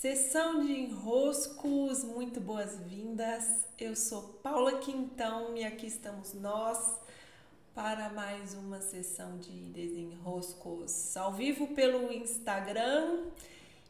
[0.00, 3.66] Sessão de enroscos, muito boas-vindas.
[3.78, 6.98] Eu sou Paula Quintão e aqui estamos nós
[7.74, 13.26] para mais uma sessão de desenroscos ao vivo pelo Instagram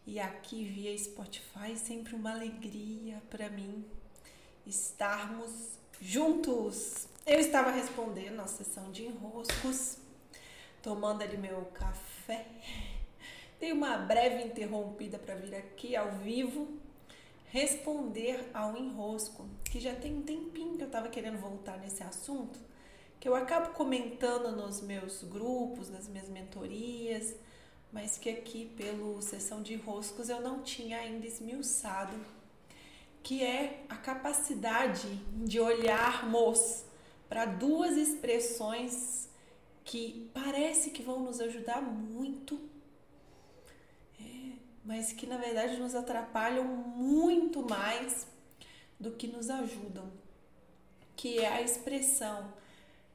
[0.04, 1.76] e aqui via Spotify.
[1.76, 3.84] Sempre uma alegria para mim
[4.66, 7.06] estarmos juntos.
[7.24, 9.96] Eu estava respondendo a sessão de enroscos,
[10.82, 12.48] tomando ali meu café
[13.60, 16.66] Dei uma breve interrompida para vir aqui ao vivo
[17.50, 22.58] responder ao enrosco, que já tem um tempinho que eu estava querendo voltar nesse assunto,
[23.18, 27.34] que eu acabo comentando nos meus grupos, nas minhas mentorias,
[27.92, 32.16] mas que aqui pelo sessão de enroscos eu não tinha ainda esmiuçado,
[33.22, 35.08] que é a capacidade
[35.44, 36.84] de olharmos
[37.28, 39.28] para duas expressões
[39.84, 42.69] que parece que vão nos ajudar muito
[44.84, 48.26] mas que na verdade nos atrapalham muito mais
[48.98, 50.10] do que nos ajudam,
[51.16, 52.52] que é a expressão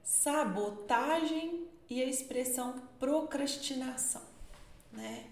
[0.04, 4.22] sabotagem e a expressão procrastinação,
[4.92, 5.26] né?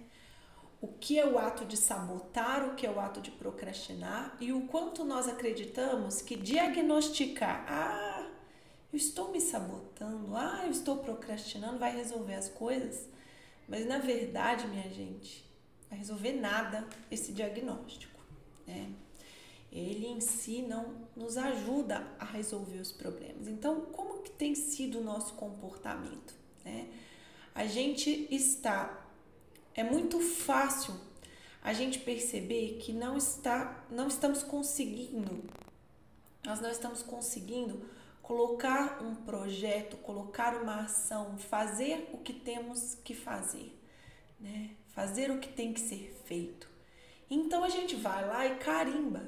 [0.81, 4.51] O que é o ato de sabotar, o que é o ato de procrastinar e
[4.51, 8.29] o quanto nós acreditamos que diagnosticar, ah,
[8.91, 13.07] eu estou me sabotando, ah, eu estou procrastinando, vai resolver as coisas.
[13.67, 15.49] Mas na verdade, minha gente,
[15.93, 18.19] vai resolver nada esse diagnóstico,
[18.65, 18.91] né?
[19.71, 23.47] Ele em si não nos ajuda a resolver os problemas.
[23.47, 26.33] Então, como que tem sido o nosso comportamento,
[26.65, 26.89] né?
[27.53, 29.07] A gente está
[29.75, 30.95] é muito fácil
[31.61, 35.43] a gente perceber que não está não estamos conseguindo
[36.43, 37.85] nós não estamos conseguindo
[38.21, 43.79] colocar um projeto, colocar uma ação, fazer o que temos que fazer,
[44.39, 44.75] né?
[44.93, 46.69] Fazer o que tem que ser feito.
[47.29, 49.25] Então a gente vai lá e carimba.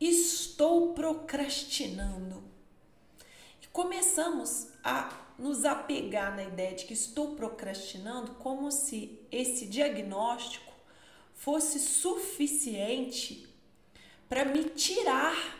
[0.00, 2.42] Estou procrastinando.
[3.62, 10.72] E começamos a nos apegar na ideia de que estou procrastinando como se esse diagnóstico
[11.34, 13.48] fosse suficiente
[14.28, 15.58] para me tirar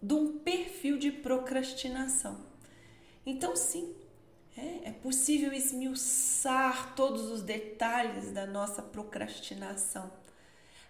[0.00, 2.46] de um perfil de procrastinação.
[3.24, 3.94] Então, sim,
[4.56, 10.12] é, é possível esmiuçar todos os detalhes da nossa procrastinação.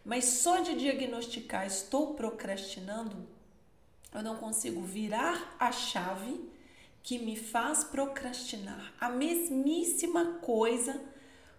[0.05, 3.27] Mas só de diagnosticar estou procrastinando,
[4.13, 6.53] eu não consigo virar a chave
[7.03, 8.93] que me faz procrastinar.
[9.01, 11.01] A mesmíssima coisa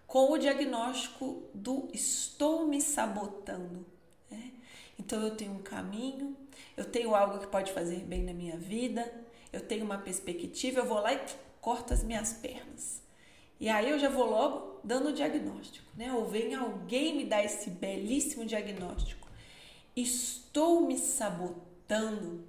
[0.06, 3.84] com o diagnóstico do estou me sabotando.
[4.30, 4.52] Né?
[4.98, 6.36] Então eu tenho um caminho,
[6.76, 9.12] eu tenho algo que pode fazer bem na minha vida,
[9.52, 11.20] eu tenho uma perspectiva, eu vou lá e
[11.66, 13.02] corta as minhas pernas.
[13.58, 16.12] E aí eu já vou logo dando o diagnóstico, né?
[16.12, 19.26] Ou vem alguém me dar esse belíssimo diagnóstico.
[19.96, 22.44] Estou me sabotando.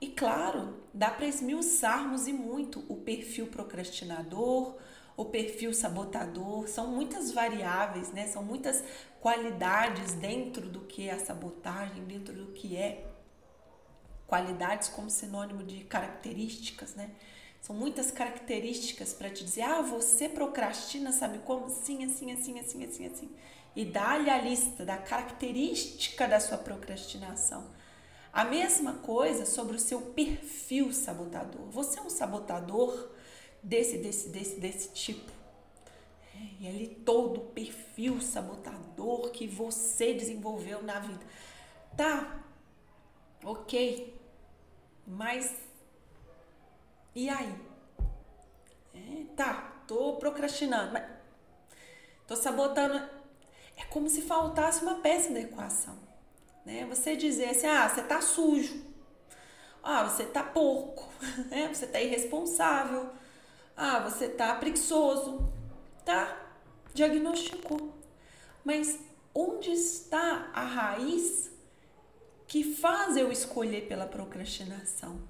[0.00, 4.74] E claro, dá para esmiuçarmos e muito o perfil procrastinador,
[5.16, 8.26] o perfil sabotador, são muitas variáveis, né?
[8.26, 8.82] São muitas
[9.20, 13.06] qualidades dentro do que é a sabotagem, dentro do que é
[14.26, 17.12] qualidades como sinônimo de características, né?
[17.62, 21.66] São muitas características para te dizer, ah, você procrastina, sabe como?
[21.66, 23.30] Assim, assim, assim, assim, assim, assim.
[23.76, 27.70] E dá-lhe a lista da característica da sua procrastinação.
[28.32, 31.70] A mesma coisa sobre o seu perfil sabotador.
[31.70, 33.10] Você é um sabotador
[33.62, 35.30] desse, desse, desse, desse tipo.
[36.34, 41.24] É, e ali todo o perfil sabotador que você desenvolveu na vida.
[41.96, 42.44] Tá,
[43.44, 44.20] ok,
[45.06, 45.54] mas
[47.14, 47.54] e aí?
[48.94, 51.04] É, tá, tô procrastinando, mas
[52.26, 52.96] tô sabotando.
[53.76, 55.98] É como se faltasse uma peça da equação.
[56.64, 56.86] Né?
[56.86, 58.84] Você dizer assim, ah, você tá sujo.
[59.82, 61.10] Ah, você tá porco.
[61.50, 61.68] Né?
[61.72, 63.10] Você tá irresponsável.
[63.76, 65.52] Ah, você tá preguiçoso.
[66.04, 66.36] Tá,
[66.94, 67.92] diagnosticou.
[68.64, 68.98] Mas
[69.34, 71.50] onde está a raiz
[72.46, 75.20] que faz eu escolher pela procrastinação?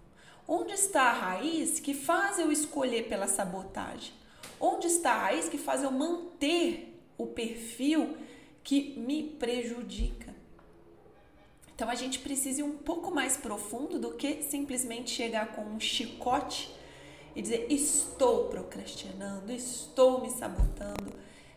[0.46, 4.12] Onde está a raiz que faz eu escolher pela sabotagem?
[4.60, 8.16] Onde está a raiz que faz eu manter o perfil
[8.62, 10.32] que me prejudica?
[11.74, 15.80] Então a gente precisa ir um pouco mais profundo do que simplesmente chegar com um
[15.80, 16.72] chicote
[17.34, 21.12] e dizer estou procrastinando, estou me sabotando.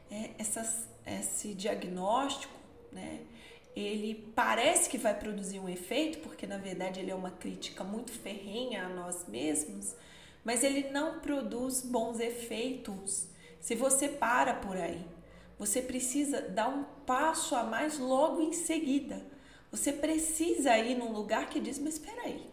[0.10, 2.54] É, essas, esse diagnóstico,
[2.92, 3.22] né?
[3.76, 8.12] Ele parece que vai produzir um efeito, porque na verdade ele é uma crítica muito
[8.12, 9.94] ferrenha a nós mesmos,
[10.44, 13.28] mas ele não produz bons efeitos
[13.60, 15.04] se você para por aí.
[15.58, 19.26] você precisa dar um passo a mais logo em seguida.
[19.72, 22.50] Você precisa ir num lugar que diz: Mas espera aí,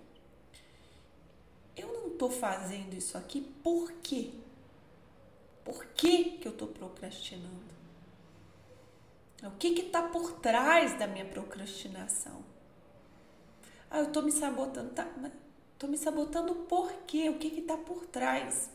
[1.76, 4.30] eu não estou fazendo isso aqui por quê?
[5.64, 7.72] Por que, que eu estou procrastinando?
[9.42, 12.44] O que está por trás da minha procrastinação?
[13.90, 14.90] Ah, eu estou me sabotando.
[14.90, 15.08] Tá,
[15.72, 17.28] estou me sabotando por quê?
[17.28, 18.70] O que está por trás?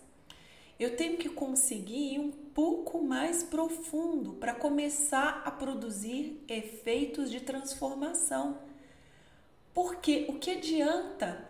[0.77, 7.39] Eu tenho que conseguir ir um pouco mais profundo para começar a produzir efeitos de
[7.39, 8.59] transformação.
[9.73, 11.49] Porque o que adianta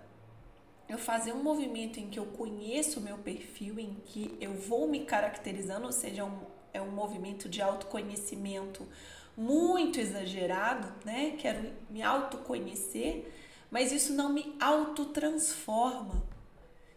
[0.87, 4.87] eu fazer um movimento em que eu conheço o meu perfil, em que eu vou
[4.87, 6.39] me caracterizando, ou seja, um,
[6.77, 8.87] é um movimento de autoconhecimento
[9.35, 11.35] muito exagerado, né?
[11.37, 13.31] Quero me autoconhecer,
[13.69, 16.23] mas isso não me autotransforma.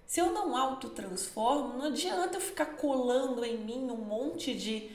[0.06, 4.90] Se eu não autotransformo, não adianta eu ficar colando em mim um monte de,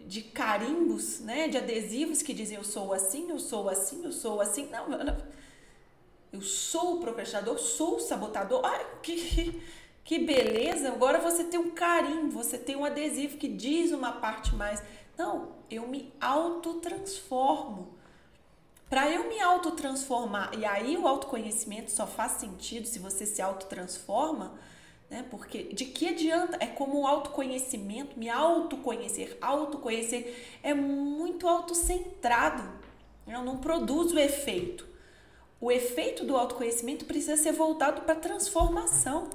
[0.00, 1.48] de carimbos, né?
[1.48, 4.68] De adesivos que dizem eu sou assim, eu sou assim, eu sou assim.
[4.68, 4.86] Não,
[6.32, 8.60] eu sou o procrastinador, sou o sabotador.
[8.64, 9.62] Ai, que,
[10.06, 10.88] que beleza!
[10.88, 14.82] Agora você tem um carinho, você tem um adesivo que diz uma parte mais.
[15.18, 17.94] Não, eu me autotransformo.
[18.88, 24.54] Para eu me autotransformar, e aí o autoconhecimento só faz sentido se você se autotransforma,
[25.10, 25.26] né?
[25.28, 26.56] Porque de que adianta?
[26.60, 29.36] É como o autoconhecimento, me autoconhecer.
[29.40, 32.62] Autoconhecer é muito autocentrado.
[33.26, 34.86] Eu não produz o efeito
[35.60, 39.30] o efeito do autoconhecimento precisa ser voltado para transformação.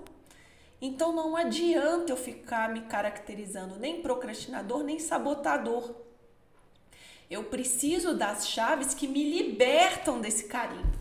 [0.82, 5.94] Então não adianta eu ficar me caracterizando nem procrastinador, nem sabotador.
[7.30, 10.92] Eu preciso das chaves que me libertam desse carinho,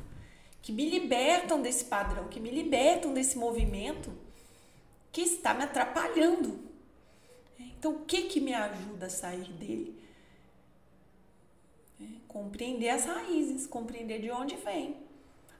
[0.60, 4.12] que me libertam desse padrão, que me libertam desse movimento
[5.10, 6.70] que está me atrapalhando.
[7.58, 9.98] Então, o que, que me ajuda a sair dele?
[12.00, 14.96] É compreender as raízes, compreender de onde vem.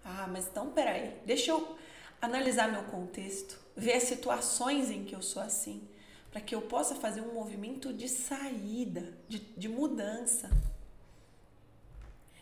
[0.04, 1.76] Ah, mas então peraí, deixa eu
[2.20, 5.82] analisar meu contexto, ver as situações em que eu sou assim,
[6.30, 10.50] para que eu possa fazer um movimento de saída, de, de mudança.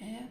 [0.01, 0.25] É.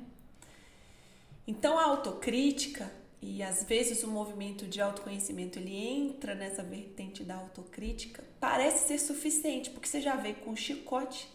[1.48, 7.36] Então a autocrítica e às vezes o movimento de autoconhecimento ele entra nessa vertente da
[7.36, 11.27] autocrítica, parece ser suficiente, porque você já veio com um chicote,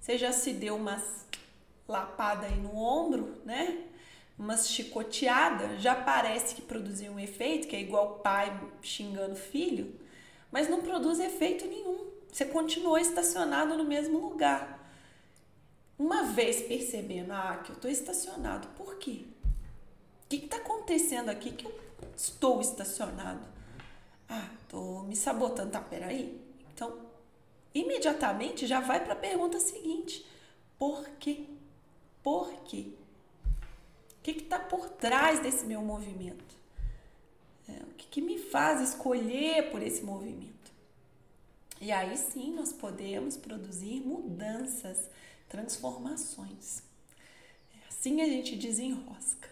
[0.00, 1.26] você já se deu umas
[1.86, 3.87] lapada aí no ombro, né?
[4.38, 9.98] Umas chicoteadas, já parece que produziu um efeito, que é igual pai xingando filho,
[10.50, 12.06] mas não produz efeito nenhum.
[12.32, 14.78] Você continua estacionado no mesmo lugar.
[15.98, 19.24] Uma vez percebendo, ah, que eu estou estacionado, por quê?
[20.24, 21.80] O que está acontecendo aqui que eu
[22.16, 23.40] estou estacionado?
[24.28, 25.72] Ah, estou me sabotando.
[25.72, 26.40] Tá, peraí.
[26.72, 26.96] Então,
[27.74, 30.24] imediatamente já vai para a pergunta seguinte:
[30.78, 31.46] por quê?
[32.22, 32.92] Por quê?
[34.34, 36.54] Que está por trás desse meu movimento?
[37.66, 40.70] É, o que, que me faz escolher por esse movimento?
[41.80, 45.08] E aí sim nós podemos produzir mudanças,
[45.48, 46.82] transformações.
[47.74, 49.48] É, assim a gente desenrosca.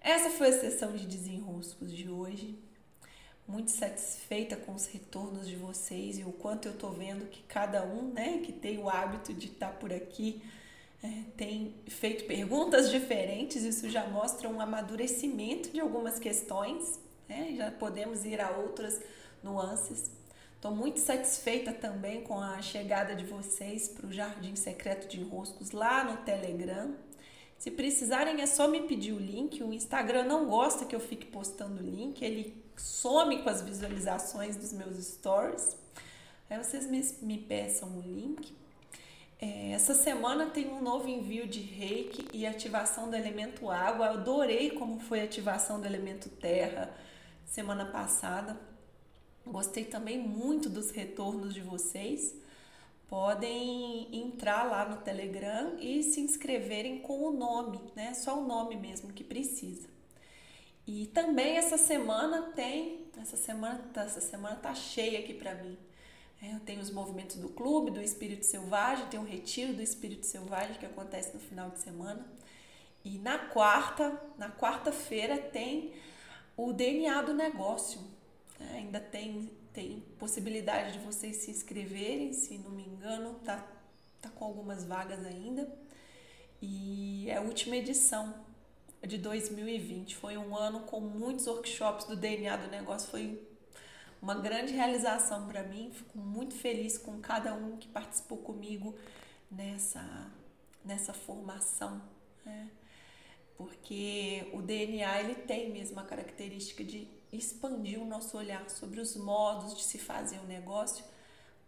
[0.00, 2.58] Essa foi a sessão de desenroscos de hoje.
[3.46, 7.84] Muito satisfeita com os retornos de vocês e o quanto eu tô vendo que cada
[7.84, 10.40] um, né, que tem o hábito de estar tá por aqui,
[11.02, 17.54] é, tem feito perguntas diferentes, isso já mostra um amadurecimento de algumas questões, né?
[17.56, 19.00] já podemos ir a outras
[19.42, 20.10] nuances.
[20.54, 25.72] Estou muito satisfeita também com a chegada de vocês para o Jardim Secreto de Enroscos
[25.72, 26.94] lá no Telegram.
[27.58, 29.60] Se precisarem, é só me pedir o link.
[29.60, 34.56] O Instagram não gosta que eu fique postando o link, ele some com as visualizações
[34.56, 35.76] dos meus stories.
[36.48, 38.54] Aí vocês me, me peçam o link.
[39.42, 44.06] É, essa semana tem um novo envio de reiki e ativação do elemento água.
[44.06, 46.94] Eu adorei como foi a ativação do elemento terra
[47.44, 48.56] semana passada.
[49.44, 52.36] Gostei também muito dos retornos de vocês.
[53.08, 58.14] Podem entrar lá no Telegram e se inscreverem com o nome, né?
[58.14, 59.88] Só o nome mesmo que precisa.
[60.86, 65.76] E também essa semana tem, essa semana, essa semana tá cheia aqui para mim.
[66.42, 70.26] É, eu tenho os movimentos do clube, do espírito selvagem, tem o retiro do espírito
[70.26, 72.26] selvagem que acontece no final de semana.
[73.04, 75.92] E na quarta, na quarta-feira tem
[76.56, 78.00] o DNA do negócio.
[78.58, 83.64] É, ainda tem, tem possibilidade de vocês se inscreverem, se não me engano, tá,
[84.20, 85.72] tá com algumas vagas ainda.
[86.60, 88.34] E é a última edição
[89.00, 90.16] de 2020.
[90.16, 93.08] Foi um ano com muitos workshops do DNA do negócio.
[93.08, 93.40] Foi
[94.22, 95.90] uma grande realização para mim.
[95.92, 98.94] Fico muito feliz com cada um que participou comigo
[99.50, 100.30] nessa,
[100.84, 102.00] nessa formação,
[102.46, 102.70] né?
[103.56, 109.16] Porque o DNA ele tem mesmo a característica de expandir o nosso olhar sobre os
[109.16, 111.04] modos de se fazer o negócio,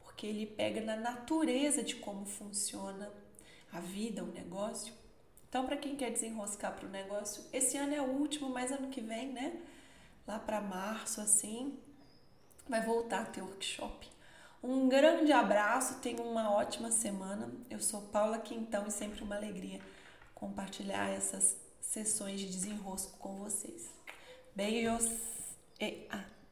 [0.02, 3.12] porque ele pega na natureza de como funciona
[3.72, 4.92] a vida, o negócio.
[5.48, 8.88] Então, para quem quer desenroscar para o negócio, esse ano é o último, mas ano
[8.88, 9.60] que vem, né?
[10.26, 11.78] Lá para março, assim,
[12.68, 14.08] vai voltar a ter workshop.
[14.62, 17.52] Um grande abraço, tenha uma ótima semana.
[17.68, 19.80] Eu sou Paula Quintão e sempre uma alegria
[20.34, 23.90] compartilhar essas sessões de desenrosco com vocês.
[24.54, 25.06] Beijos
[25.80, 26.43] e até!